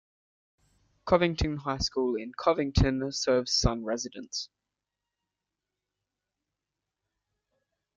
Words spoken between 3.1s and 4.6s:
serves Sun residents.